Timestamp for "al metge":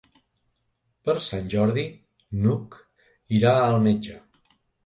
3.67-4.21